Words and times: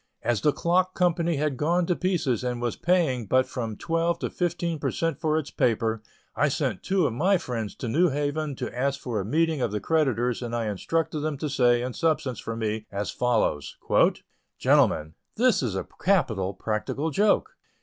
As 0.23 0.41
the 0.41 0.51
clock 0.51 0.95
company 0.95 1.35
had 1.35 1.57
gone 1.57 1.85
to 1.85 1.95
pieces 1.95 2.43
and 2.43 2.59
was 2.59 2.75
paying 2.75 3.27
but 3.27 3.45
from 3.45 3.77
twelve 3.77 4.17
to 4.17 4.31
fifteen 4.31 4.79
per 4.79 4.89
cent 4.89 5.19
for 5.19 5.37
its 5.37 5.51
paper, 5.51 6.01
I 6.35 6.47
sent 6.47 6.81
two 6.81 7.05
of 7.05 7.13
my 7.13 7.37
friends 7.37 7.75
to 7.75 7.87
New 7.87 8.09
Haven 8.09 8.55
to 8.55 8.75
ask 8.75 8.99
for 8.99 9.19
a 9.19 9.23
meeting 9.23 9.61
of 9.61 9.71
the 9.71 9.79
creditors 9.79 10.41
and 10.41 10.55
I 10.55 10.65
instructed 10.71 11.19
them 11.19 11.37
to 11.37 11.49
say 11.51 11.83
in 11.83 11.93
substance 11.93 12.39
for 12.39 12.55
me 12.55 12.87
as 12.91 13.11
follows: 13.11 13.77
"Gentlemen: 14.57 15.13
This 15.35 15.61
is 15.61 15.75
a 15.75 15.87
capital 15.99 16.55
practical 16.55 17.11
joke! 17.11 17.51